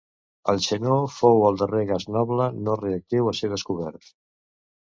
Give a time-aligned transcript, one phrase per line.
[0.53, 4.13] El xenó fou el darrer gas noble no radioactiu a ser descobert.